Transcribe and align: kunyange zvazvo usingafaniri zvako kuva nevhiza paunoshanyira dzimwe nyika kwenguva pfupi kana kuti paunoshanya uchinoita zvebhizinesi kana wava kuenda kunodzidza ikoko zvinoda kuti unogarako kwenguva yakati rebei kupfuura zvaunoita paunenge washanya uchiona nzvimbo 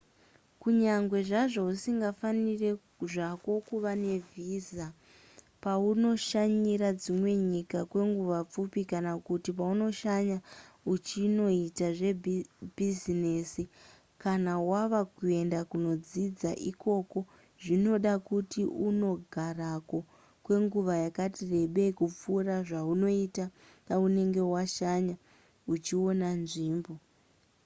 kunyange 0.61 1.17
zvazvo 1.29 1.61
usingafaniri 1.73 2.69
zvako 3.13 3.51
kuva 3.67 3.91
nevhiza 4.03 4.87
paunoshanyira 5.63 6.89
dzimwe 7.01 7.31
nyika 7.51 7.79
kwenguva 7.91 8.39
pfupi 8.49 8.81
kana 8.91 9.11
kuti 9.27 9.49
paunoshanya 9.59 10.37
uchinoita 10.93 11.87
zvebhizinesi 11.99 13.63
kana 14.23 14.51
wava 14.69 15.01
kuenda 15.15 15.59
kunodzidza 15.69 16.51
ikoko 16.71 17.19
zvinoda 17.63 18.13
kuti 18.29 18.61
unogarako 18.87 19.97
kwenguva 20.45 20.93
yakati 21.05 21.39
rebei 21.53 21.91
kupfuura 21.99 22.55
zvaunoita 22.69 23.45
paunenge 23.87 24.41
washanya 24.53 25.15
uchiona 25.73 26.27
nzvimbo 26.43 26.93